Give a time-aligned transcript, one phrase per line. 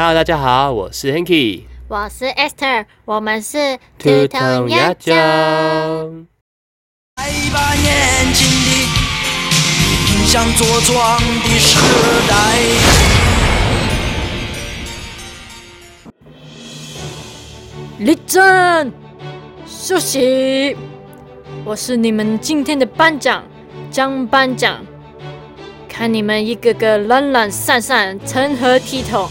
[0.00, 5.16] Hello，大家好，我是 Hanky，我是 Esther，我们是兔头鸭酱。
[5.16, 6.26] 酱。
[7.16, 8.70] 来吧，年轻的，
[10.12, 11.80] 迎向茁壮的时
[12.28, 12.32] 代。
[17.98, 18.92] 立正，
[19.66, 20.76] 休息。
[21.64, 23.42] 我是你们今天的班长，
[23.90, 24.78] 张班长。
[25.88, 29.28] 看你们一个个懒懒散散，成何体统？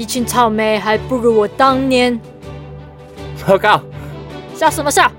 [0.00, 2.18] 一群草莓，还不如我当年。
[3.46, 3.82] 报告，
[4.54, 5.12] 笑什么笑？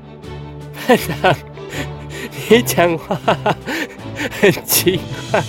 [0.87, 1.35] 班长，
[2.49, 3.15] 你讲话
[4.41, 5.43] 很奇怪。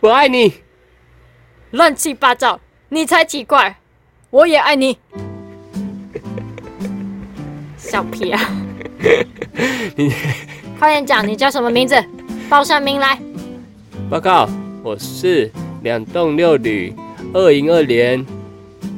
[0.00, 0.54] 我爱你，
[1.72, 3.76] 乱七八糟，你才奇怪。
[4.30, 4.96] 我也爱你。
[7.76, 8.40] 小屁啊！
[9.96, 10.14] 你
[10.78, 12.02] 快点讲，你叫什么名字？
[12.48, 13.18] 报上名来。
[14.08, 14.48] 报告，
[14.82, 16.94] 我是两栋六旅
[17.32, 18.24] 二营二连，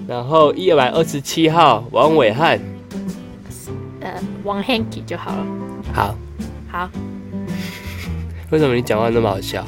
[0.07, 2.61] 然后一百二十七号王伟汉。
[4.01, 5.47] 呃，王 Hanky 就好了。
[5.93, 6.15] 好，
[6.71, 6.91] 好，
[8.51, 9.65] 为什么你讲话那么好笑？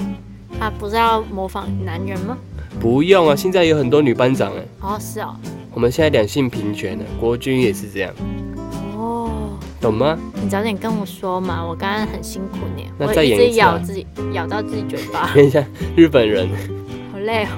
[0.59, 2.37] 他不是要模仿男人吗？
[2.79, 5.35] 不用啊，现在有很多女班长哎，哦，是哦。
[5.73, 8.13] 我们现在两性平权了，国军也是这样，
[8.97, 10.19] 哦，懂吗？
[10.43, 15.65] 你早点跟我说嘛，我刚刚很辛苦你，那我一直再演一次啊咬自己，咬到自己嘴巴， 等一下
[15.97, 16.49] 日本人。
[17.13, 17.49] 好累哦，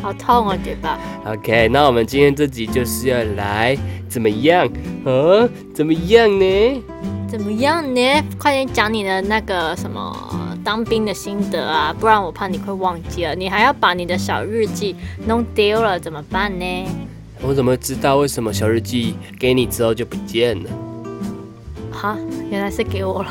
[0.00, 0.98] 好痛啊，嘴巴。
[1.26, 3.76] OK，那我们今天这集就是要来
[4.08, 4.66] 怎么样
[5.04, 5.48] 啊？
[5.74, 6.82] 怎么样呢？
[7.28, 8.00] 怎么样呢？
[8.38, 10.14] 快点讲你的那个什么
[10.62, 13.34] 当兵的心得啊，不然我怕你会忘记了。
[13.34, 14.94] 你还要把你的小日记
[15.26, 16.86] 弄丢了，怎么办呢？
[17.42, 20.70] 我怎么知道为什么小日记给你之后就不见了？
[21.90, 22.16] 哈，
[22.50, 23.28] 原来是给我了。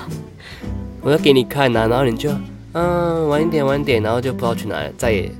[1.01, 2.31] 我要给你看啊，然后你就
[2.73, 5.31] 嗯晚一点晚一点，然后就不知道去哪了，再也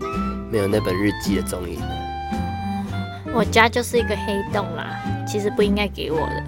[0.56, 1.82] 没有那本日记的踪影。
[3.34, 6.44] 我家就是一个黑洞啦，其实不应该给我的。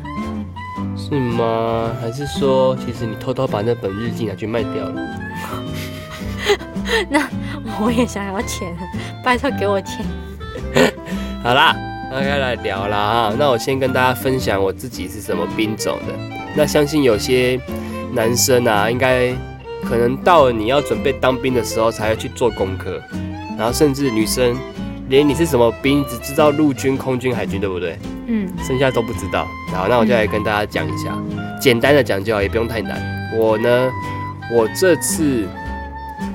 [0.95, 1.91] 是吗？
[1.99, 5.01] 还是说其实你偷偷把那本日记拿去卖掉了？
[7.11, 7.27] 那
[7.81, 8.73] 我也想要钱，
[9.21, 10.05] 拜托给我钱。
[11.43, 11.75] 好啦，
[12.09, 13.35] 那该来聊啦啊。
[13.37, 16.13] 那我先跟大家分享我自己是什么兵种的。
[16.55, 17.59] 那相信有些
[18.13, 19.33] 男生啊，应该
[19.83, 23.01] 可能到了你要准备当兵的时候才会去做功课，
[23.57, 24.55] 然后甚至女生
[25.09, 27.97] 连你是什么兵，只知道陆军、空军、海军，对不对？
[28.27, 29.47] 嗯，剩下都不知道。
[29.73, 31.17] 好，那我就来跟大家讲一下，
[31.59, 33.01] 简单的讲就好，也不用太难。
[33.37, 33.91] 我呢，
[34.53, 35.47] 我这次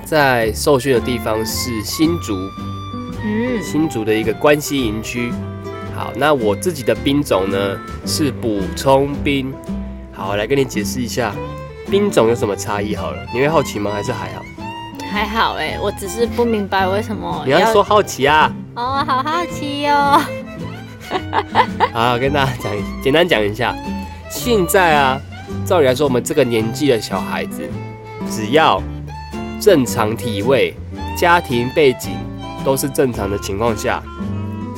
[0.04, 2.34] 在受训的地方是新竹，
[3.22, 5.30] 嗯，新竹的一个关西营区。
[5.94, 9.52] 好，那我自己的兵种呢是补充兵。
[10.12, 11.34] 好，我来跟你解释一下
[11.90, 13.90] 兵种有什么差异好了，你会好奇吗？
[13.92, 14.42] 还是还好？
[15.12, 18.50] 还好哎，我只是不明白为什么你要说好奇啊？
[18.74, 20.18] 哦，好好奇哦。
[21.92, 23.76] 好，我跟大家讲，简单讲一下。
[24.30, 25.20] 现在啊，
[25.66, 27.68] 照理来说，我们这个年纪的小孩子，
[28.30, 28.82] 只要
[29.60, 30.74] 正常体位、
[31.14, 32.12] 家庭背景
[32.64, 34.02] 都是正常的情况下，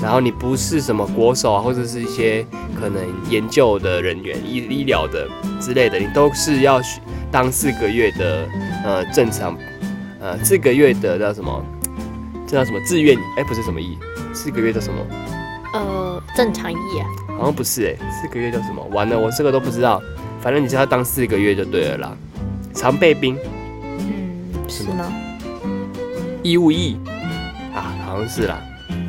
[0.02, 2.44] 然后你不是什么国手啊，或者是一些
[2.80, 5.28] 可能研究的人员、医医疗的
[5.60, 6.80] 之类的，你都是要
[7.30, 8.48] 当四个月的
[8.84, 9.56] 呃正常
[10.24, 11.62] 呃四个月的叫什么？
[12.46, 13.14] 这叫什么自愿？
[13.36, 13.98] 哎、不是什么意，
[14.32, 14.98] 四个月叫什么？
[15.74, 17.06] 呃，正常意啊。
[17.36, 18.82] 好像不是哎、四个月叫什么？
[18.90, 20.00] 完了，我这个都不知道。
[20.40, 22.16] 反正你是要当四个月就对了啦。
[22.72, 23.36] 常备兵、
[23.98, 25.12] 嗯，是是吗吗？
[26.42, 26.96] 义务役
[27.74, 28.58] 啊，好像是啦，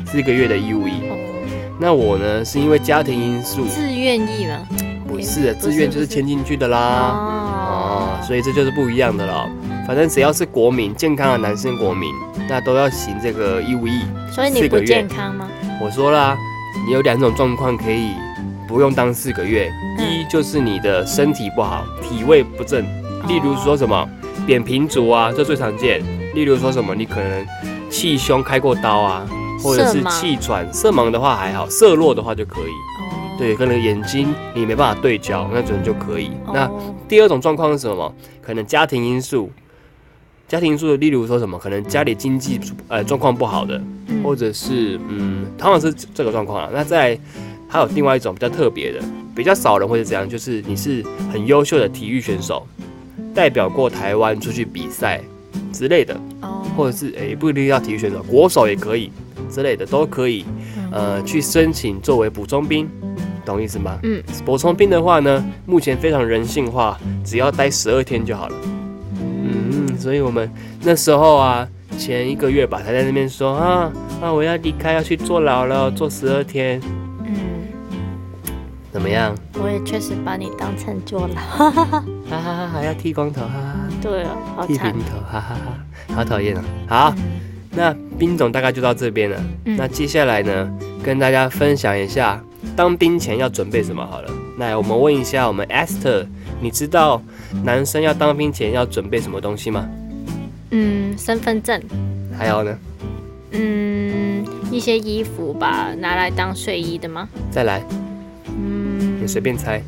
[0.06, 1.08] 四个月的义务役。
[1.08, 1.16] 哦，
[1.80, 4.66] 那我呢，是因为家庭因素，自愿意吗？
[5.08, 6.78] 不是不是自愿就是签进去的啦。
[6.78, 9.48] 哦哦，，所以这就是不一样的了。
[9.86, 12.10] 反正只要是国民，健康的男生国民，
[12.48, 14.02] 那都要行这个义务役。
[14.32, 15.48] 所以你不健康吗？
[15.80, 16.36] 我说啦，
[16.86, 18.10] 你有两种状况可以
[18.66, 22.84] 不用当四个月，嗯一就是你的身体不好，体位不正，
[23.28, 24.08] 例如说什么
[24.44, 26.02] 扁平足啊，这最常见。
[26.34, 27.46] 例如说什么你可能
[27.88, 29.26] 气胸开过刀啊，
[29.62, 32.72] 或者是气喘，色盲的话还好，色弱的话就可以。
[32.72, 36.32] 哦，对，可能眼睛你没办法对焦，那种就可以。
[36.52, 38.12] 那哦第二种状况是什么？
[38.42, 39.48] 可能家庭因素，
[40.48, 46.70] 家庭因素，例如说什么，可能家里经济呃状况不好的，嗯或者是嗯，通常是这个状况啊。
[46.72, 47.18] 那在
[47.68, 49.00] 还有另外一种比较特别的，
[49.34, 52.64] 比较少人会是这样，就是你是很优秀的体育选手，
[53.34, 55.20] 代表过台湾出去比赛
[55.72, 59.10] 之类的，哦，或者是诶、不一定要体育选手，国手也可以
[59.50, 60.44] 之类的都可以，
[60.76, 62.88] 嗯呃，去申请作为补充兵，
[63.44, 63.98] 懂意思吗？
[64.04, 68.54] 嗯，补充兵的话呢，目前非常人性化，只要待十二天就好了。
[69.96, 70.50] 嗯，所以我们
[70.82, 71.66] 那时候啊，
[71.98, 73.90] 前一个月吧，他在那边说啊
[74.20, 76.80] 啊，我要离开，要去坐牢了，坐十二天，
[77.24, 77.34] 嗯，
[78.92, 79.34] 怎么样？
[79.54, 81.34] 我也确实把你当成坐牢。
[81.34, 81.90] 哈 哈
[82.28, 84.92] 哈哈哈，还要剃光头，哈哈哈，对啊，好惨剃平。
[85.08, 86.64] 头，哈哈哈，好讨厌啊！
[86.88, 87.14] 好，
[87.70, 89.36] 那兵种大概就到这边了。
[89.64, 90.70] 嗯那接下来呢，
[91.02, 92.42] 跟大家分享一下
[92.74, 94.30] 当兵前要准备什么好了。
[94.58, 96.26] 那我们问一下我们 Esther，
[96.60, 97.22] 你知道
[97.62, 99.88] 男生要当兵前要准备什么东西吗？
[100.70, 101.80] 嗯，身份证，
[102.36, 102.78] 还有呢，
[103.52, 107.28] 嗯，一些衣服吧，拿来当睡衣的吗？
[107.50, 107.82] 再来，
[108.48, 109.80] 嗯你，随便猜。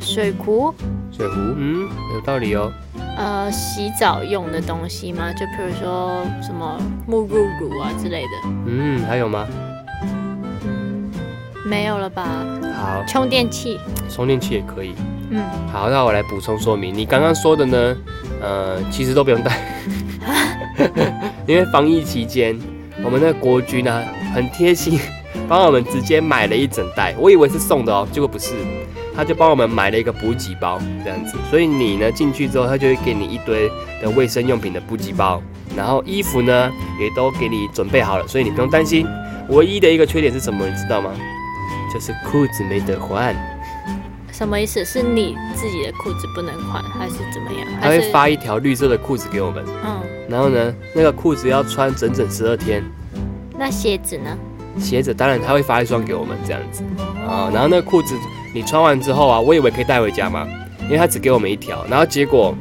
[0.00, 0.74] 水壶，
[1.10, 2.70] 水壶，嗯，有道理哦。
[3.16, 5.32] 呃，洗澡用的东西吗？
[5.32, 6.78] 就比如说什么
[7.08, 8.30] 沐浴乳啊之类的。
[8.66, 9.46] 嗯，还有吗？
[10.64, 11.10] 嗯，
[11.64, 12.44] 没有了吧？
[12.74, 13.78] 好，充电器，
[14.10, 14.94] 充电器也可以。
[15.34, 15.42] 嗯，
[15.72, 17.96] 好，那我来补充说明，你刚刚说的呢，
[18.42, 19.58] 呃，其实都不用带，
[21.48, 22.54] 因为防疫期间，
[23.02, 24.02] 我们的国军呢
[24.34, 25.00] 很贴心，
[25.48, 28.54] 帮我们直接买了一整袋，我以为是送的哦，结果不是，
[29.16, 33.70] 他就帮我们买了一个补给包这样子，所以你呢进去之后，他就会给你一堆
[34.02, 35.42] 的卫生用品的补给包，
[35.74, 36.70] 然后衣服呢
[37.00, 39.06] 也都给你准备好了，所以你不用担心。
[39.48, 41.10] 唯一的一个缺点是什么，你知道吗？
[41.92, 43.34] 就是裤子没得换。
[44.42, 44.84] 什么意思？
[44.84, 47.64] 是你自己的裤子不能换，还是怎么样？
[47.80, 52.82] 他会发一条绿色的裤子给我们，嗯，然后呢，那个裤子要穿整整十二天，
[53.56, 54.36] 那鞋子呢？
[54.80, 56.82] 鞋子当然他会发一双给我们这样子
[57.24, 58.16] 啊、然后那个裤子
[58.52, 60.44] 你穿完之后啊，我以为可以带回家嘛，
[60.86, 62.52] 因为他只给我们一条，然后结果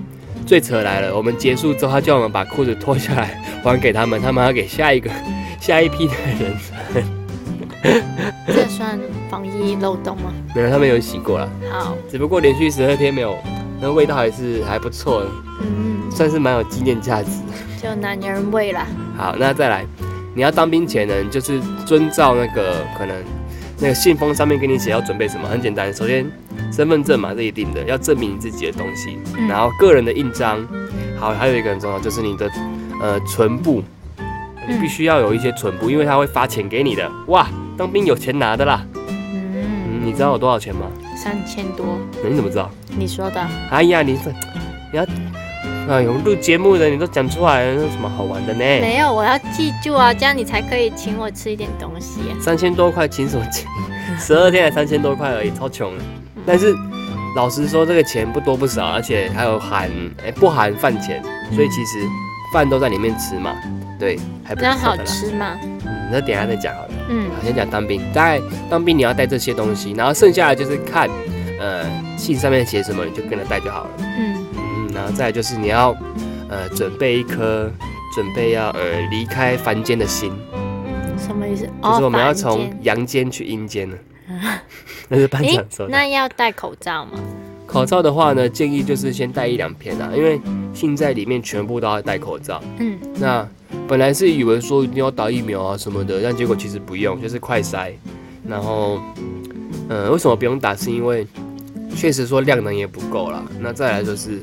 [0.46, 5.10] 最扯来了，我们结束之后，他叫我们把裤子脱下来还给他们，他们要给下一个
[5.60, 7.04] 下一批的人穿，
[8.46, 9.00] 这算
[9.32, 10.34] 防疫漏洞吗？
[10.54, 13.34] 没有，他们有洗过了，好，只不过连续十二天没有，
[13.80, 15.30] 那个味道还是还不错的，
[15.62, 17.30] 嗯，算是蛮有纪念价值。
[17.82, 18.86] 就男人味啦。
[19.16, 19.86] 好，那再来，
[20.36, 23.16] 你要当兵前呢，就是遵照那个可能
[23.80, 25.94] 那个信封上面给你写要准备什么，很简单。
[25.94, 26.30] 首先
[26.70, 30.60] 身份证嘛，这一定的，要证明你自己的东西，嗯然后个人的印章，
[31.18, 32.52] 好，还有一个很重要，就是你的
[33.02, 33.82] 呃存部，
[34.68, 37.10] 你必须要有一些存部，因为他会发钱给你的。
[37.28, 37.48] 哇，
[37.78, 38.86] 当兵有钱拿的啦。
[40.04, 40.88] 你知道我多少钱吗？
[41.16, 42.70] 三千多，你怎么知道？
[42.98, 43.48] 你说的。
[43.70, 44.32] 哎呀，你这
[44.92, 45.06] 你要。
[45.90, 48.60] 哎呦，录节目的你都讲出来了，那有什么好玩的呢？
[48.60, 52.34] 没有，我要记住啊，这样你才可以请我吃一点东西、啊。
[52.40, 53.68] 三千多块，请什么请？
[54.18, 55.92] 十二天才三千多块而已，超穷。
[56.46, 56.74] 但是
[57.36, 59.90] 老实说，这个钱不多不少，而且还有含
[60.24, 61.22] 哎、不含饭钱，
[61.54, 62.00] 所以其实
[62.54, 63.54] 饭都在里面吃嘛。
[64.00, 65.06] 对，还不那好错的啦。
[65.06, 65.60] 吃吗？
[66.12, 66.90] 嗯，那等一下再讲好了。
[67.10, 71.10] 嗯好，先讲当兵，大概当兵你要带这些东西，然后剩下的就是看，
[71.60, 71.86] 呃，
[72.18, 73.90] 信上面写什么你就跟着带就好了。
[74.00, 75.96] 嗯，嗯，然后再来就是你要，
[76.50, 77.72] 呃，准备一颗
[78.14, 80.32] 准备要呃离开凡间的心。
[81.18, 81.70] 什么意思？
[81.84, 83.98] 就是我们要哦从阳间去阴间了。
[85.08, 85.92] 那是班诶长说的。
[85.92, 87.12] 那要戴口罩吗？
[87.68, 90.40] 口罩的话呢，建议就是先戴一两片啊，因为
[90.74, 92.62] 现在里面全部都要戴口罩。
[92.80, 93.48] 嗯，那
[93.92, 97.92] 本来是以为说一定要打疫苗啊什么的，但结果其实不用，就是快筛。
[98.48, 99.02] 然后，
[99.90, 100.74] 嗯、为什么不用打？
[100.74, 101.28] 是因为
[101.94, 103.44] 确实说量能也不够啦。
[103.60, 104.40] 那再来就是，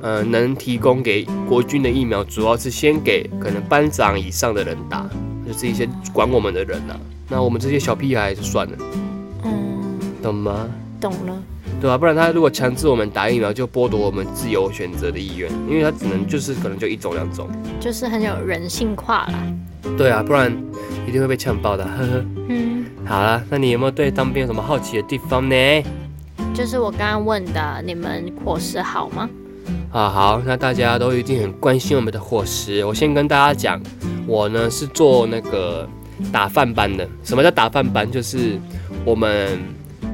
[0.00, 5.10] 呃，能提供给国军的疫苗，主要是先给可能班长以上的人打，
[5.44, 6.94] 就是一些管我们的人啊。
[7.28, 8.78] 那我们这些小屁孩就算了，
[9.42, 10.68] 嗯，懂吗？
[11.00, 11.42] 懂了。
[11.84, 17.46] 对啊，不然他如果强制我们打疫苗，就剥夺我们自由选择的意愿，因为他只能就是可能就一种两种。
[17.78, 19.34] 就是很有人性化啦。
[19.98, 20.50] 对啊，不然
[21.06, 22.24] 一定会被呛爆的，呵呵。
[22.48, 25.54] 嗯，好啦，那你有没有对当兵有什么好奇的地方呢？
[26.54, 29.28] 就是我刚刚问的，你们伙食好吗？
[29.92, 32.82] 啊，好，那大家都一定很关心我们的伙食。
[32.86, 33.78] 我先跟大家讲，
[34.26, 35.86] 我呢是做那个
[36.32, 37.06] 打饭班的。
[37.22, 38.10] 什么叫打饭班？
[38.10, 38.58] 就是
[39.04, 39.58] 我们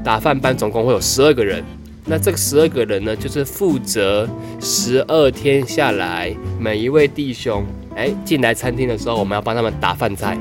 [0.05, 1.65] 打饭班总共会有十二个人。
[2.07, 4.29] 那这个十二个人呢，就是负责
[4.59, 7.65] 十二天下来，每一位弟兄，
[7.95, 10.37] 哎，进来餐厅的时候，我们要帮他们打饭菜，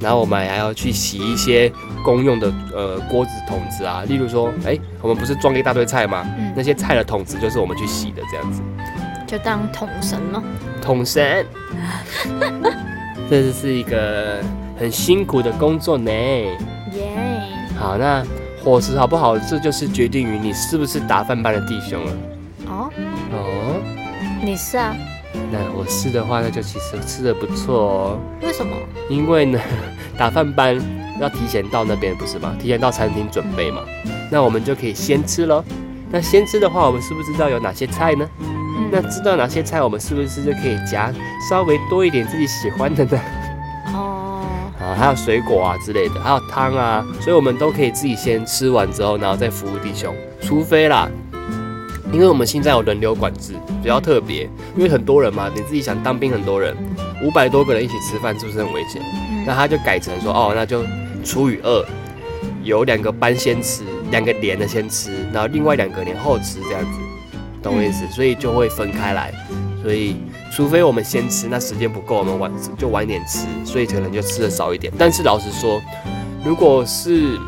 [0.00, 1.72] 然后我们还要去洗一些
[2.04, 4.02] 公用的呃锅子、桶子啊。
[4.08, 6.26] 例如说，哎，我们不是装一大堆菜吗？
[6.38, 8.60] 嗯那些菜的桶子就是我们去洗的，这样子。
[9.26, 10.42] 就当桶神咯。
[10.82, 11.46] 统神，
[13.30, 14.42] 这是一个
[14.76, 16.10] 很辛苦的工作呢。
[16.10, 16.52] 耶、
[17.78, 18.22] 好，那
[18.62, 22.12] 伙食好不好，这就是决定于你是不是打饭班的弟兄了。
[22.66, 22.90] 哦，
[23.32, 23.80] 哦，
[24.42, 24.94] 你是啊？
[25.50, 28.18] 那我是的话，那就其实吃的不错哦。
[28.42, 28.76] 为什么？
[29.08, 29.58] 因为呢，
[30.18, 30.78] 打饭班
[31.18, 32.54] 要提前到那边不是吗？
[32.60, 33.80] 提前到餐厅准备嘛，
[34.30, 35.64] 那我们就可以先吃喽。
[36.10, 38.28] 那先吃的话，我们是不是知道有哪些菜呢？
[38.40, 41.10] 嗯，那知道哪些菜，我们是不是就可以夹
[41.48, 43.18] 稍微多一点自己喜欢的呢？
[45.00, 50.14] 还有水果啊之类的，还有汤啊，所以我们都可以自己先吃完之后，然后再服务弟兄。
[50.42, 51.08] 除非啦，
[52.12, 54.42] 因为我们现在有人流管制，比较特别，
[54.76, 56.76] 因为很多人嘛，你自己想当兵，很多人，
[57.22, 59.00] 五百多个人一起吃饭，是不是很危险？
[59.46, 60.84] 那他就改成说，哦，那就
[61.24, 61.86] 除以二，
[62.62, 66.98] 有两个班先吃，两个连的先吃，然后另外两个连后吃，这样子，
[67.62, 68.06] 懂我意思？
[68.08, 69.32] 所以就会分开来，
[69.82, 70.16] 所以
[70.60, 74.92] 除非我们先吃，那时间不够，我们晚就晚一点吃，所以可能就吃的少一点。
[74.98, 75.80] 但是老实说，
[76.44, 77.38] 如果是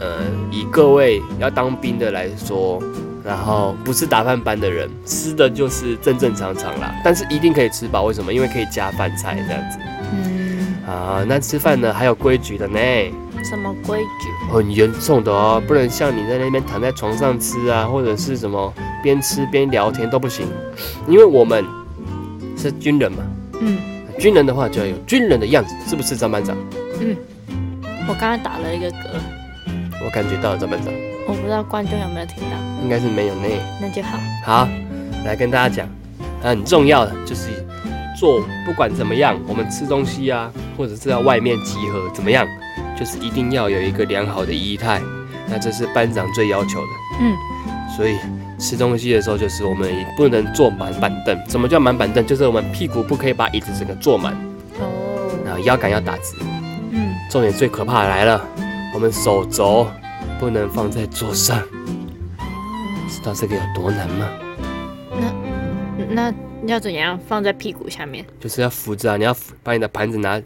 [0.00, 2.82] 呃以各位要当兵的来说，
[3.24, 8.02] 然后不是打饭班的人，吃的就是正正常常啦，但是一定可以吃饱。
[8.02, 8.34] 为什么？
[8.34, 9.78] 因为可以加饭菜这样子
[10.12, 11.24] 嗯，啊。
[11.28, 12.80] 那吃饭呢还有规矩的呢，
[13.48, 14.52] 什么规矩？
[14.52, 20.44] 很严重的哦，不能像你在那边躺在床上吃啊，或者是什么边吃边聊天都不行，
[21.06, 21.64] 因为我们
[22.58, 23.18] 是军人嘛。
[23.60, 23.78] 嗯，
[24.18, 26.56] 军人的话就要有军人的样子，是不是张班长？
[27.00, 27.16] 嗯
[28.08, 28.96] 我刚刚打了一个嗝，
[30.02, 30.90] 我感觉到了，张班长
[31.26, 33.42] 我不知道观众有没有听到，应该是没有呢。
[33.82, 34.18] 那就好。
[34.44, 34.68] 好，
[35.26, 35.86] 来跟大家讲，
[36.42, 37.50] 很重要的就是
[38.18, 42.46] 做，不管怎么样，我们吃东西啊，或者是在外面集合，怎么样，
[42.98, 45.02] 就是一定要有一个良好的仪态。
[45.46, 46.86] 那这是班长最要求的。
[47.20, 47.36] 嗯，
[47.94, 48.16] 所以
[48.58, 51.38] 吃东西的时候，就是我们也不能坐满板凳。
[51.48, 52.26] 什么叫满板凳？
[52.26, 54.34] 就是我们屁股不可以把椅子整个坐满，
[54.80, 56.34] 哦，然后腰杆要打直。
[56.90, 58.44] 嗯，重点最可怕的来了，
[58.94, 59.86] 我们手肘
[60.40, 61.62] 不能放在桌上。
[63.08, 64.28] 知道这个有多难吗？
[66.10, 66.34] 那那
[66.66, 68.24] 要怎样放在屁股下面？
[68.40, 70.40] 就是要扶着啊，你要把你的盘子拿，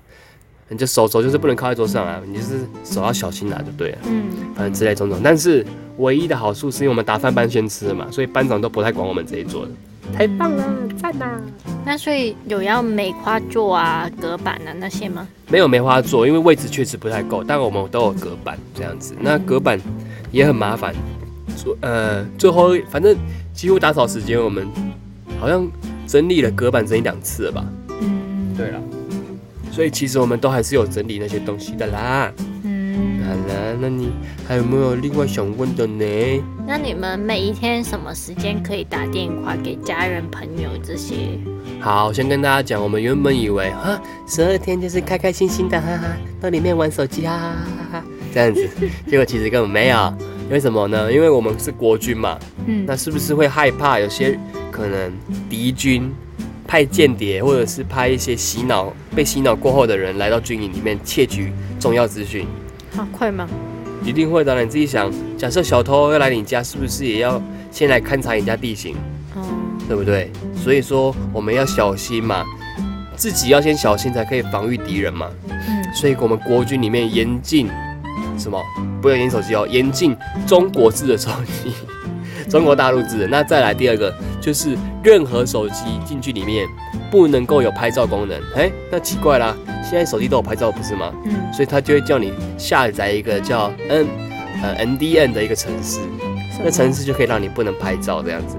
[0.72, 4.24] 你就手肘就是不能靠在桌上啊，你就是手要小心拿就对了，嗯，
[4.54, 5.20] 反正之类种种。
[5.22, 5.64] 但是
[5.98, 9.70] 唯一的好处是因为我们打饭班先吃的嘛，所以班长都不太管我们这一桌的。
[10.16, 10.64] 太棒了，
[11.00, 11.40] 赞呐！
[11.86, 15.26] 那所以有要梅花座啊、隔板啊那些吗？
[15.48, 19.14] 没有梅花座，因为位置确实不太够，但我们都有隔板这样子。
[19.20, 19.80] 那隔板
[20.32, 20.92] 也很麻烦，
[21.56, 23.16] 做呃最后反正
[23.54, 24.66] 几乎打扫时间，我们
[25.40, 25.66] 好像
[26.06, 27.64] 整理了隔板整理两次了吧？
[28.00, 28.80] 嗯对了，
[29.72, 32.30] 所以其实我们都还是有整理那些东西的啦。
[32.62, 34.12] 嗯，好啦，那你
[34.46, 36.04] 还有没有另外想问的呢？
[36.66, 41.14] 那你们每一天什么时间可以打电话给家人、朋友这些？
[41.80, 43.98] 好，先跟大家讲，我们原本以为啊，
[44.28, 47.56] 十二天就是开开心心的，哈哈，到里面玩手机，哈哈哈
[47.92, 48.68] 哈哈，这样子，
[49.08, 50.14] 结果其实根本没有。
[50.50, 51.10] 为什么呢？
[51.10, 54.38] 因为我们是国军嘛，嗯那是不是会害怕有些
[54.70, 55.10] 可能
[55.48, 56.12] 敌军
[56.72, 62.46] 派间谍，或者是派一些洗脑被洗脑过后的人来到军营里面窃取重要资讯？
[62.96, 63.46] 好快吗？
[64.02, 64.58] 一定会的。
[64.58, 67.38] 你自己想，假设小偷要来你家，是不是也要
[67.70, 68.96] 先来勘察你家地形，
[69.34, 69.44] 哦，
[69.86, 70.32] 对不对？
[70.56, 72.42] 所以说我们要小心嘛，
[73.16, 75.28] 自己要先小心，才可以防御敌人嘛。
[75.50, 77.68] 嗯，所以我们国军里面严禁
[78.38, 78.58] 什么？
[79.02, 81.74] 不要严手机哦，严禁中国制的手机，
[82.48, 83.26] 中国大陆制的。
[83.26, 86.66] 那再来第二个，就是任何手机进去里面
[87.10, 88.40] 不能够有拍照功能。
[88.54, 91.12] 哎，那奇怪啦，现在手机都有拍照，不是吗？
[91.24, 94.06] 嗯，所以他就会叫你下载一个叫 N
[94.62, 96.00] 呃 NDN 的一个程式，
[96.62, 98.56] 那程式就可以让你不能拍照这样子。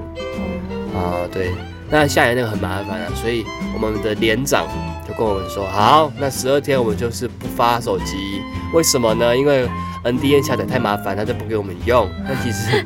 [0.96, 1.52] 啊，对，
[1.90, 4.68] 那下来那个很麻烦啊，所以我们的连长
[5.08, 8.42] 就跟我们说，好，那十二天我们就是不发手机，
[8.74, 9.36] 为什么呢？
[9.36, 9.68] 因为
[10.03, 12.10] NDN 下载太麻烦，他就不给我们用。
[12.27, 12.86] 那其实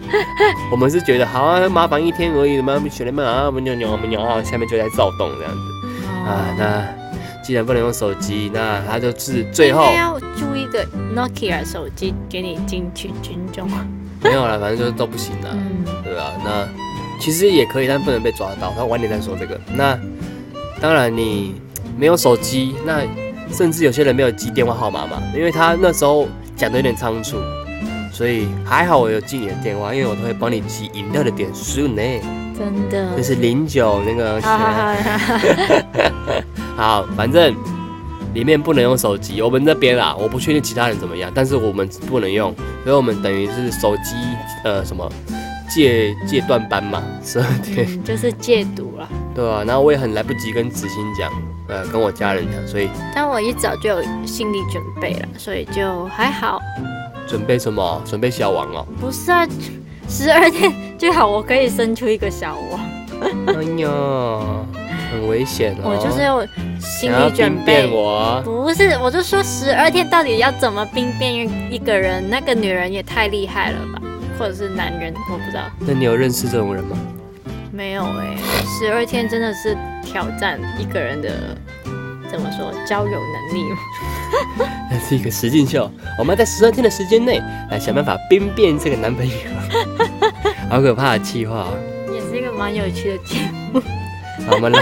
[0.72, 6.56] 我们是觉得好啊，麻烦一天而已嘛，学了嘛啊，我们扭扭我们扭啊，下面就在躁动这样子啊。
[6.58, 6.88] 那
[7.44, 13.70] 既然不能用手机，那他就是最后要租一个 Nokia 手机给你进去军中。
[14.22, 15.50] 没有了，反正就是都不行了。
[15.54, 16.68] 嗯，对啊，那
[17.20, 18.74] 其实也可以，但不能被抓到。
[18.76, 19.60] 他晚点再说这个。
[19.74, 19.98] 那
[20.82, 21.56] 当然，你
[21.98, 23.02] 没有手机，那
[23.52, 27.38] 甚至有些人没有记电话号码嘛，因为他那时候讲的有点仓促，
[28.12, 32.02] 所以还好我有记你的电话，因为我都会帮你记饮料的点数呢，
[32.58, 33.22] 真的就。
[33.22, 34.42] 是零九那个。
[34.42, 34.94] 好好好
[36.76, 37.56] 好， 好，反正
[38.34, 44.16] 里面不能用手机，我们这边啦，我不确定其他人怎么样，但是我们不能用，所以我们等于是手机
[44.64, 45.08] 呃什么
[45.70, 47.88] 戒戒断班嘛，十二天。
[47.88, 49.08] 嗯，就是戒毒了。
[49.36, 51.32] 对啊，然后我也很来不及跟子欣讲，
[51.70, 56.60] 呃，跟我家人讲，所以但我一早就有心理准备了，所以就还好。
[57.28, 58.02] 准备什么？
[58.06, 58.86] 准备小王哦。
[59.02, 59.46] 不是啊，
[60.08, 62.80] 十二天最好我可以生出一个小王，
[63.48, 64.66] 哎呦，
[65.12, 65.92] 很危险哦。
[65.92, 66.48] 我就是有
[66.80, 67.86] 心理准备。
[67.92, 72.24] 我，不是，我就说十二天到底要怎么兵变一个人？
[72.30, 74.02] 那个女人也太厉害了吧，
[74.40, 75.64] 或者是男人，我不知道。
[75.80, 76.98] 那你有认识这种人吗？
[77.70, 79.77] 没有哎、十二天真的是
[80.18, 81.56] 挑战一个人的
[82.28, 83.64] 怎么说交友能力。
[84.90, 89.34] 那是一个实境秀，我们要在十二天的时间内来想办法兵变这个男朋友，
[90.72, 91.70] 好可怕的计划啊！
[92.12, 93.36] 也是一个蛮有趣的节
[93.72, 93.80] 目。
[94.48, 94.82] 好，我们拉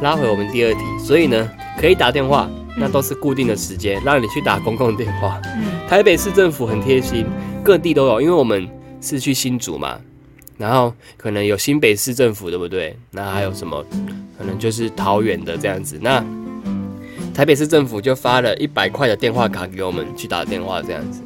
[0.00, 1.48] 拉回我们第二题，所以呢，
[1.78, 5.40] 可以打电话，那都是固定的时间，让你去打公共电话。
[5.44, 7.24] 嗯台北市政府很贴心，
[7.62, 8.68] 各地都有，因为我们
[9.00, 9.96] 是去新竹嘛，
[10.62, 12.96] 然后可能有新北市政府，对不对？
[13.10, 13.84] 那还有什么？
[14.38, 15.98] 可能就是桃园的这样子。
[16.00, 16.24] 那
[17.34, 21.20] 台北市政府就发了一百块的电话卡给我们去打电话，这样子。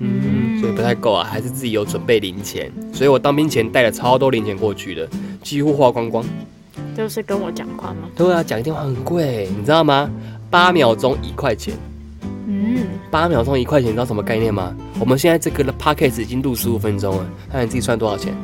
[0.00, 5.08] 嗯，所以不太够啊，还是自己有准备零钱，所以我当兵前带了超多零钱过去的，
[5.40, 6.24] 几乎花光光。
[6.96, 8.08] 就是跟我讲话吗？
[8.16, 10.10] 对啊，讲电话很贵，你知道吗？
[10.50, 11.74] 八秒钟一块钱，
[12.46, 14.74] 嗯，八秒钟一块钱，你知道什么概念吗？
[14.98, 18.34] 我们现在这个的 p o c k e t 已经录十五分钟了，那你自己算多少钱？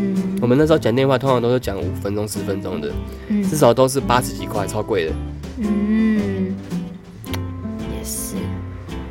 [0.00, 2.90] 嗯我们那时候讲电话通常都是讲五分钟、十分钟的，
[3.28, 5.12] 嗯至少都是八十几块，超贵的。
[5.58, 6.56] 嗯，
[7.98, 8.36] 也是。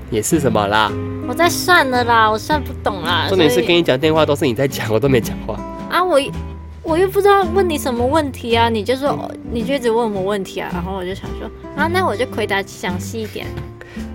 [0.10, 0.92] 也是什么啦？
[1.28, 3.28] 我在算了啦，我算不懂啦。
[3.30, 5.54] 重点是跟你讲电话都是你在讲，我都没讲话。
[5.92, 6.20] 啊，我
[6.82, 13.46] 我又不知道问你什么问题啊，你就说哦你就一直问我问题啊，然后我就想说啊，那我就回答详细一点。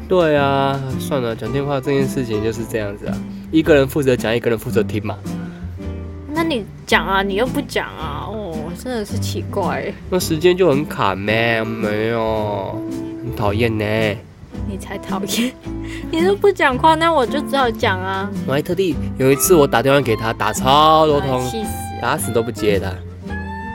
[0.08, 3.16] 对啊，算了，讲电话这件事情就是这样子啊，
[3.52, 5.16] 一个人负责讲，一个人负责听嘛。
[6.34, 11.62] 那你讲啊，你又不讲啊，哦，真的是奇怪，那时间就很卡咩？
[11.62, 12.76] 没有，
[13.24, 13.84] 很讨厌呢。
[14.66, 15.52] 你才讨厌，
[16.10, 18.28] 你都不讲话，那我就只好讲啊。
[18.46, 21.70] 我还特地有一次我打电话给他，打超多通哎，气死！
[22.02, 22.92] 打死都不接的，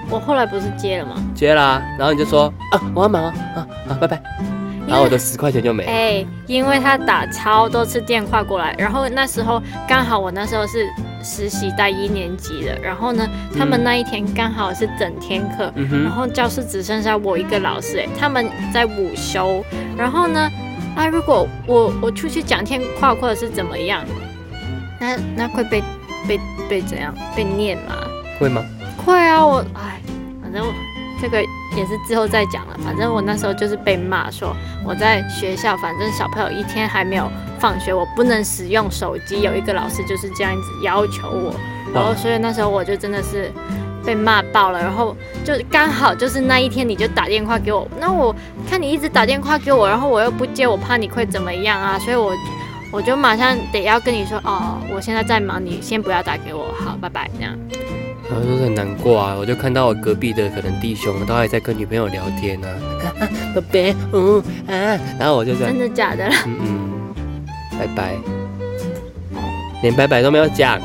[0.10, 1.16] 我后来不是接了吗？
[1.34, 4.22] 接啦，然后你就说啊，我要忙啊，啊啊，拜拜，
[4.88, 5.92] 然后我的十块钱就没了。
[5.92, 10.88] 哎、因为他打超多次电话过来，然后那时候刚好我那时候是
[11.24, 19.64] 实习带一年级的，然后呢，他们那一天刚好是整天课，嗯，然后教室只剩下我一个老师，哎，他们在午休，
[19.98, 20.50] 然后呢，
[20.96, 24.04] 啊，如果我我出去讲天话或者是怎么样，
[25.00, 25.84] 那那会被
[26.28, 27.96] 被被怎样被念吗？
[28.40, 28.64] 会吗？
[28.98, 30.00] 会啊，我哎，
[30.42, 30.74] 反正我
[31.22, 31.42] 这个
[31.76, 32.78] 也是之后再讲了。
[32.84, 34.56] 反正我那时候就是被骂说
[34.86, 37.30] 我在学校，反正小朋友一天还没有
[37.60, 39.42] 放学，我不能使用手机。
[39.42, 41.54] 有一个老师就是这样子要求我，
[41.94, 43.52] 然后所以那时候我就真的是
[44.06, 44.80] 被骂爆了。
[44.80, 48.36] 然后就刚好就是那一天你就打电话给我，那我
[48.70, 52.32] 看你一直打电话给我，然后我又不接，我怕你会怎么样啊，所以我。
[52.92, 57.56] 我就马上得要跟你说哦，我现在在忙，你先不要打给我，好，拜拜，这样。
[58.30, 63.26] 然后就是很难过啊，我就看到我隔壁的可能弟兄都还在跟女朋友聊天呢、啊，
[63.56, 66.28] 宝贝，嗯啊，然后我就这样真，的假的？
[66.28, 66.36] 啦？
[66.46, 67.46] 嗯嗯，
[67.80, 68.16] 拜拜，
[69.82, 70.80] 连拜拜都没有讲，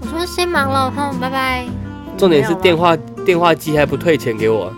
[0.00, 1.64] 我说先忙了，哼，拜拜。
[2.16, 4.72] 重点是电话电话机还不退钱给我，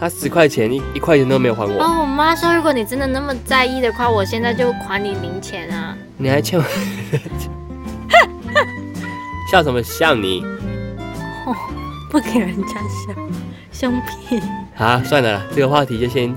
[0.00, 5.94] 他十块钱一一块钱都没有还我，哦，我妈说，如果你真的那么在意的话，我现在就还你零钱啊。
[6.16, 6.64] 你还欠我，
[9.52, 10.42] 笑什么笑你？
[11.46, 11.54] 哦
[12.10, 13.14] 不给人家笑，
[13.70, 14.40] 凶屁。
[14.76, 16.34] 啊，算了啦，这个话题就先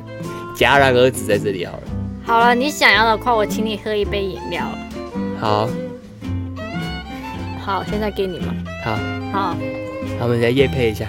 [0.56, 1.84] 戛然而止在这里好了。
[2.26, 4.65] 好了，你想要的话，我请你喝一杯饮料。
[5.39, 5.69] 好，
[7.60, 8.54] 好，现在给你嘛。
[8.84, 8.97] 好，
[9.32, 9.56] 好，
[10.19, 11.08] 我们来夜配一下。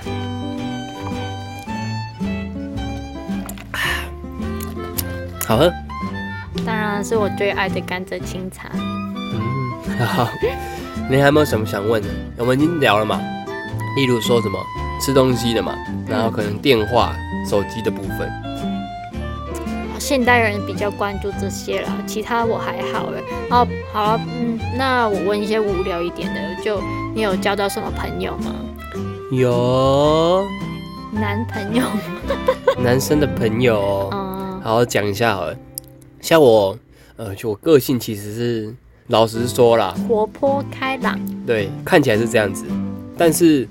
[5.47, 5.73] 好喝，
[6.65, 8.71] 当然是我最爱的甘蔗清茶。
[8.75, 10.29] 嗯，好。
[11.11, 12.09] 你还有没有什么想问的？
[12.39, 13.21] 我们已经聊了嘛，
[13.97, 14.59] 例如说什么
[14.99, 15.75] 吃东西的嘛，
[16.09, 17.15] 然后可能电话、
[17.47, 18.33] 手机的部分。
[19.99, 23.23] 现代人比较关注这些了，其他我还好哎。
[23.51, 26.81] 哦，好了，嗯，那我问一些无聊一点的，就
[27.15, 28.51] 你有交到什么朋友吗？
[29.31, 30.47] 有
[31.13, 31.85] 男朋友？
[32.83, 34.09] 男生的朋友
[34.65, 35.55] 好好讲一下好了。
[36.23, 36.75] 像我，
[37.17, 38.75] 呃，就我个性其实是
[39.09, 41.21] 老实说啦，活泼开朗。
[41.47, 42.65] 对，看起来是这样子，
[43.15, 43.69] 但是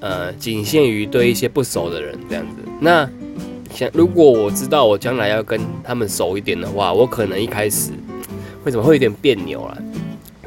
[0.00, 2.56] 呃，仅限于对一些不熟的人这样子。
[2.78, 3.08] 那
[3.72, 7.92] 想如果我知道我将来要跟他们熟一点的话，我可能一开始
[8.62, 9.78] 会怎么会有点别扭啦。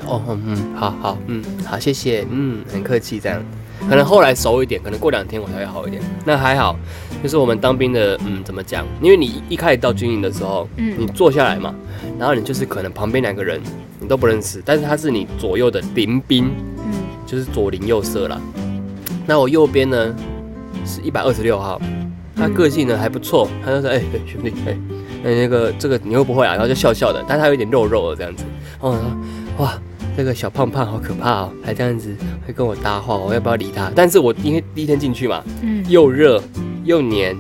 [0.05, 3.43] 哦，嗯嗯，好好，嗯，好，谢谢，嗯，很客气这样。
[3.89, 6.03] 可能后来熟一点，可能过两天我才会好一点。
[6.23, 6.77] 那还好，
[7.23, 8.86] 就是我们当兵的，嗯，怎么讲？
[9.01, 11.73] 因为你一开始到军营的时候，嗯你坐下来嘛，
[12.19, 13.60] 然后你就是可能旁边两个人
[13.99, 16.45] 你都不认识，但是他是你左右的邻兵，
[16.77, 16.93] 嗯
[17.25, 18.39] 就是左邻右舍啦。
[19.25, 20.15] 那我右边呢
[20.86, 21.82] 是一百二十六号，
[22.36, 24.77] 他个性呢还不错，他就说：“哎、哎兄弟，哎、
[25.25, 28.45] 哎那个这个你会不会啊？”然后就笑笑的，但他有点肉肉的这样子。
[28.80, 29.03] 然后我说
[29.65, 29.73] ：“哇，
[30.17, 32.13] 这个小胖胖好可怕哦，还这样子
[32.45, 33.91] 会跟我搭话，我要不要理他？
[33.95, 36.41] 但是我因为第一天进去嘛，嗯，又热
[36.84, 37.38] 又黏，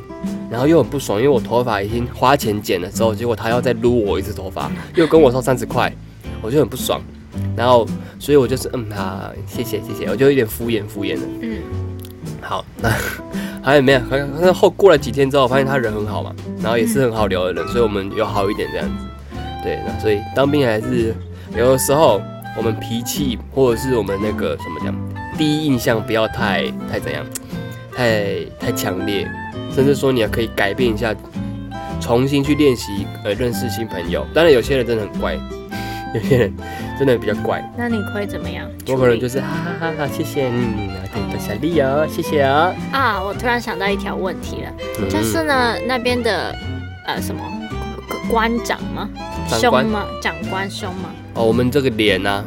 [0.47, 5.91] 然后又很不爽，因为我头发已经花钱剪了之后，结果他要再撸我一次头发， 又跟我收三十块，
[6.39, 7.01] 我就很不爽。
[7.55, 7.83] 然后，
[8.19, 11.21] 所以我就是嗯他，谢谢谢谢，我就有点敷衍敷衍的。
[11.41, 11.57] 嗯，
[12.41, 12.91] 好，那
[13.63, 13.99] 还有没有？
[14.01, 19.05] 好像后过了几天之后，我发现他人很好嘛，然后也是很好聊的人，所以我们有好一点这样子。
[19.63, 21.15] 对，那所以当兵还是
[21.57, 22.21] 有的时候
[22.57, 24.93] 我们脾气或者是我们那个什么讲，
[25.37, 27.23] 第一印象不要太太怎样，
[27.95, 29.29] 太太强烈，
[29.71, 31.13] 甚至说你要可以改变一下，
[32.01, 34.25] 重新去练习呃认识新朋友。
[34.33, 35.35] 当然有些人真的很怪，
[36.15, 36.53] 有些人
[36.97, 37.63] 真的比较怪。
[37.77, 38.67] 那你会怎么样？
[38.87, 42.73] 我可能就是哈哈哈哈，谢谢嗯，对，多小丽哦，谢谢哦。
[42.91, 46.55] 啊，我突然想到一条问题了，嗯就是呢那边的
[47.05, 47.41] 呃什么
[48.29, 49.07] 官长吗？
[49.47, 50.05] 长官凶吗？
[50.21, 51.09] 长官凶吗？
[51.33, 52.45] 哦，我们这个脸呢、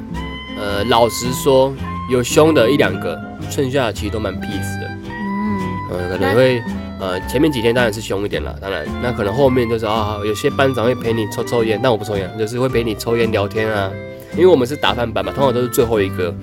[0.58, 1.72] 呃，老实说，
[2.10, 3.18] 有凶的一两个，
[3.50, 4.90] 剩下的其实都蛮 peace 的。
[5.06, 5.60] 嗯，
[5.90, 6.62] 呃，可能会
[7.00, 13.90] 呃前面几天当然是凶一点了，当然那可能后面就是啊，有些班长会陪你抽抽烟，但我不抽烟，就是会陪你抽烟聊天啊，
[14.32, 16.34] 因为我们是打饭班嘛，通常都是最后一个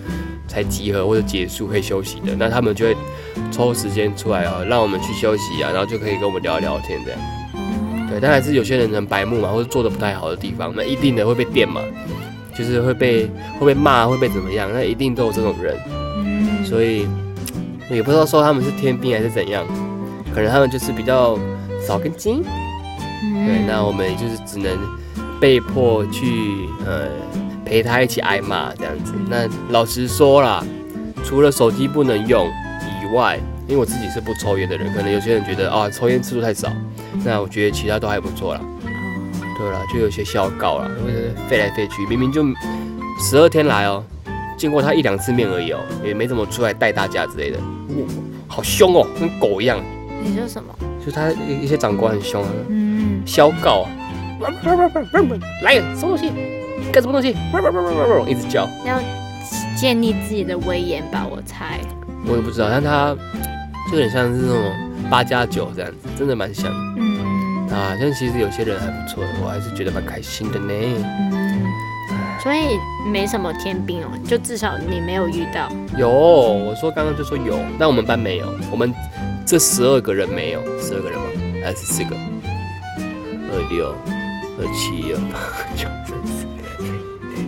[0.48, 2.98] 才集合或者结束可以休息的，那他们就会
[3.52, 7.20] 抽时间出来啊，让我们去休息啊，然后就可以跟我们聊聊天这样。
[8.17, 11.82] 对，但还是有些人很白目嘛，或者做的不太好的地方，那一定的会被电嘛，
[12.58, 15.77] 就是会被会被骂，会被怎么样，那一定都有这种人。
[16.17, 17.08] 嗯，所以
[17.91, 19.63] 也不知道说他们是天兵还是怎样，
[20.34, 21.38] 可能他们就是比较
[21.88, 22.41] 少根筋。
[22.41, 24.77] 对，那我们就是只能
[25.39, 27.08] 被迫去呃
[27.63, 29.13] 陪他一起挨骂这样子。
[29.30, 30.63] 那老实说啦，
[31.23, 36.71] 除了手机不能用以外，因为我自己是不抽烟的人，可能有些人觉得啊抽烟次数太少，
[37.25, 38.62] 那我觉得其他都还不错啦。
[39.58, 42.45] 对啦，就有些小告啦，或者是飞来飞去，明明就
[43.19, 44.03] 十二天来哦、
[44.56, 47.58] 见过他一两次面而已哦、也没怎么出来带大家之类的。
[47.58, 48.06] 哇，
[48.47, 49.80] 好凶哦、跟狗一样。
[50.23, 50.73] 你说什么？
[51.06, 53.89] 就他一一些长官很凶啊，嗯，笑告啊，
[55.63, 56.32] 来什么东西，
[56.91, 57.36] 干什么东西，
[58.30, 59.01] 一直叫，要
[59.75, 61.80] 建立自己的威严吧，我猜。
[62.25, 63.15] 我也不知道，但他
[63.89, 67.95] 就有点像是那种八加九这样子，真的蛮像嗯啊。
[68.00, 70.73] 但其实有些人还不错，我还是觉得蛮开心的呢。
[71.32, 71.65] 嗯，
[72.41, 72.78] 所以
[73.12, 75.69] 没什么天兵哦，就至少你没有遇到。
[75.97, 78.93] 有，我说刚刚就说有，但我们班没有，我们
[79.45, 81.26] 这十二个人没有，十二个人吗？
[81.63, 82.15] 还是四个？
[83.50, 83.95] 二六、
[84.60, 85.34] 二七、二八、
[85.76, 86.45] 九、三四、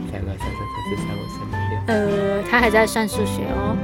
[0.10, 1.38] 三二、三三、三四、三五、三
[1.70, 1.74] 六。
[1.88, 3.78] 呃，他还在算数学哦。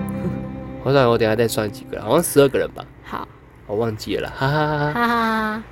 [0.86, 3.28] 我想我等下再算几个，好像十二个人吧，好，
[3.66, 4.94] 我忘记了啦，哈哈哈哈。
[4.94, 5.64] 哈哈，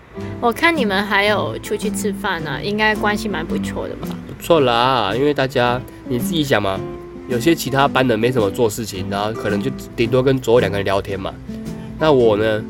[0.42, 4.08] 我看你们还有出去吃饭呢、应该关系蛮不错的吧？
[4.28, 6.80] 不错啦，因为大家你自己想嘛，
[7.30, 11.32] 有些其他班的没什么做事情，然后可能就顶多跟左右两个人聊天嘛。
[12.00, 12.64] 那我呢，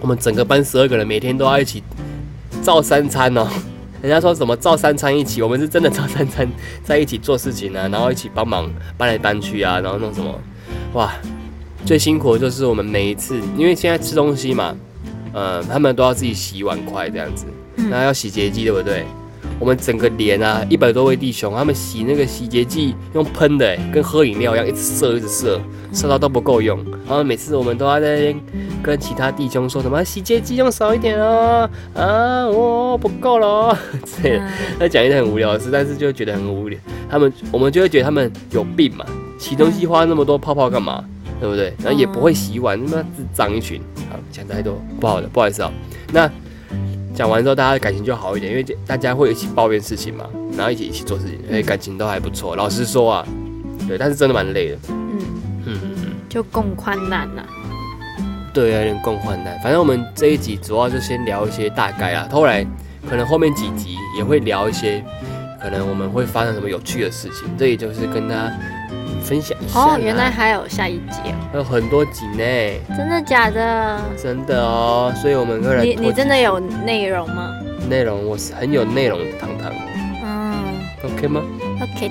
[0.00, 1.80] 我们整个班十二个人每天都要一起
[2.60, 3.46] 照三餐哦。
[4.02, 6.44] 人家说什么照三餐一起，我们是真的照三餐
[6.82, 10.36] 在一起做事情啊，然后一起帮忙搬来搬去啊，然后弄什么，
[10.94, 11.12] 哇，
[11.84, 14.74] 最辛苦的就是我们每一次，因为现在吃东西嘛，
[15.32, 17.46] 呃，他们都要自己洗碗筷这样子，
[17.90, 19.04] 然后要洗洁剂，对不对？
[19.58, 25.60] 我们整个连啊，一百多位弟兄，他们洗那个洗洁剂用喷的，欸跟喝饮料一样，一直射，一直射，
[25.92, 26.78] 射到都不够用。
[27.06, 28.40] 然后每次我们都要在那边
[28.82, 34.48] 跟其他弟兄说什么洗洁剂用少一点哦，啊，我不够了哦之类的。
[34.80, 36.78] 他讲一些很无聊的事，但是就觉得很无聊。
[37.08, 39.04] 他们我们就会觉得他们有病嘛，
[39.38, 41.04] 洗东西花那么多泡泡干嘛？
[41.42, 41.74] 对不对？
[41.82, 43.82] 然后也不会洗碗，他妈智障一群。
[44.08, 45.72] 好，讲太多不好的，不好意思啊、
[46.12, 46.30] 那
[47.12, 50.24] 讲完之后，大家感情就好一点，因为大家会一起抱怨事情嘛，
[50.56, 52.54] 然后一起一起做事情，所以感情都还不错。
[52.54, 53.26] 老实说啊，
[53.88, 54.78] 对，但是真的蛮累的。
[54.90, 55.18] 嗯，
[55.66, 57.42] 嗯嗯嗯，就共患难呐、
[58.54, 59.58] 对啊，有点共患难。
[59.64, 62.64] 反正我们这一集主要就先聊一些大概啊，后来
[63.10, 65.04] 可能后面几集也会聊一些，
[65.60, 68.52] 可能我们会发生什么有趣的事情，这也就是跟大家
[69.22, 72.44] 分享一下原来还有下一集哦，还有很多集呢，
[72.96, 74.00] 真的假的？
[74.20, 77.52] 真的哦，所以我们个人你你真的有内容吗？
[77.88, 79.72] 内容，我是很有内容的糖糖
[80.24, 80.54] 嗯
[81.04, 81.42] ，OK 吗
[81.82, 82.10] ？，OK。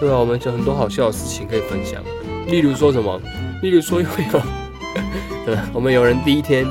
[0.00, 2.00] 对啊，我们有很多好笑的事情可以分享，
[2.46, 3.20] 例如说什么，
[3.62, 4.40] 例如说会有，
[5.44, 6.64] 对， 我们有人第一天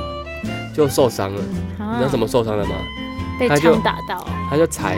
[0.74, 2.76] 就受伤了，你知道怎么么受伤的吗？
[3.40, 4.26] 被枪打到？
[4.50, 4.96] 他就踩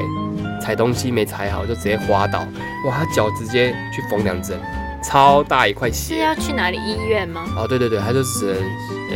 [0.70, 2.42] 踩东西没踩好，就直接滑倒，
[2.86, 4.56] 哇，他脚直接去缝两针，
[5.02, 6.22] 超大一块血是。
[6.22, 7.44] 要去哪里医院吗？
[7.58, 8.56] 哦，对对对，他就只能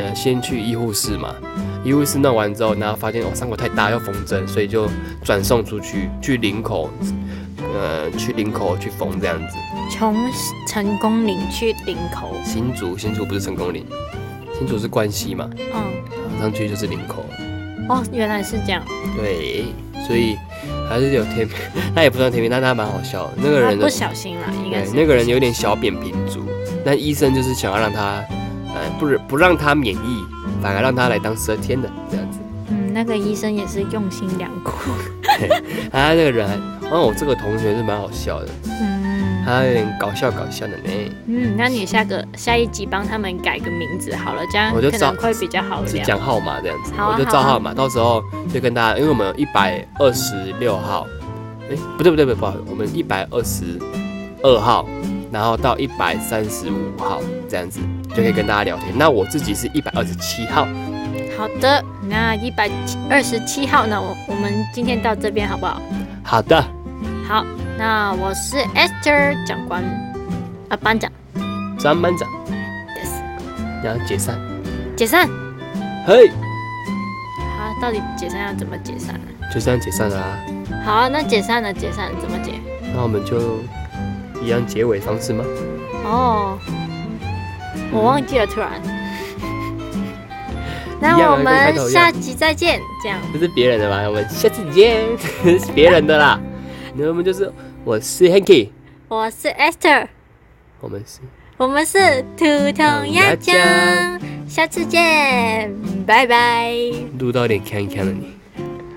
[0.04, 1.36] 呃先去医护室嘛，
[1.84, 4.90] 医护室弄完之后，然后发现哦伤口太大要缝针，所以就
[5.24, 6.90] 转送出去去林口
[7.76, 9.56] 呃去林口去缝这样子。
[9.92, 10.16] 从
[10.68, 13.86] 成功岭去林口，新竹新竹不是成功岭，
[14.58, 17.24] 新竹是关西嘛，嗯，上去就是林口。
[17.90, 18.82] 哦，原来是这样。
[19.16, 19.66] 对，
[20.08, 20.36] 所以
[20.94, 21.58] 还是有天平，
[21.96, 23.34] 他也不算甜品，但他蛮好笑的。
[23.38, 26.46] 那个人的不小心啦，应该那个人有点小扁平足，
[26.86, 28.24] 那医生就是想要让他，
[28.76, 30.24] 呃，不是不让他免疫，
[30.62, 32.38] 反而让他来当十二天的这样子。
[32.70, 34.92] 嗯，那个医生也是用心良苦。
[35.92, 36.48] 他那个人
[36.92, 38.93] 哦，我，这个同学是蛮好笑的，嗯
[39.46, 40.90] 他有点搞笑搞笑的呢。
[41.28, 51.08] 嗯，那你下个下一集帮他们改个名字好了，这样我就照可能会比较好讲号码这样子，好啊我就照号码，到时候就跟大家，因为我们有一百二十六号，
[51.70, 53.80] 哎、不对不对不对，不好意思，我们一百二十
[54.42, 54.86] 二号，
[55.32, 57.80] 然后到一百三十五号这样子，
[58.10, 58.94] 就可以跟大家聊天。
[58.96, 60.68] 那我自己是一百二十七号，
[61.38, 62.70] 好的，那一百
[63.10, 65.82] 二十七号呢，我我们今天到这边好不好？
[66.24, 66.64] 好的，
[67.28, 67.46] 好，
[67.78, 69.84] 那我是 Esther 长官
[70.70, 71.12] 啊班长
[71.80, 72.30] 张班长
[72.98, 74.38] ，，yes，然后解散，
[74.96, 75.28] 解散。
[76.06, 76.30] 嘿，
[77.58, 79.22] 好，到底解散要怎么解散呢？
[79.54, 80.38] 就这样解散了啊。
[80.86, 82.54] 好啊，那解散了，解散了怎么解？
[82.96, 83.60] 那我们就
[84.42, 85.44] 一样结尾方式吗？
[86.06, 86.58] 哦，
[87.92, 88.72] 我忘记了，突然。
[91.02, 93.20] 那我们下集再见，这样。
[93.34, 94.04] 这是别人的吧？
[94.08, 95.02] 我们下次见，
[95.60, 96.40] 是别人的啦。
[96.96, 97.52] 那我们就是，
[97.84, 98.70] 我是 Hanky，
[99.08, 100.08] 我是 Esther，
[100.80, 101.20] 我们是。
[101.58, 102.00] 我们是
[102.36, 103.56] 土桶鸭酱，
[104.48, 105.72] 下次见，
[106.06, 106.74] 拜拜，
[107.20, 108.34] 录到有点看一看了你，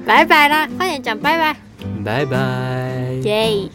[0.06, 1.56] 拜拜啦，快点讲拜拜，
[2.04, 3.12] 拜拜。
[3.22, 3.68] 耶。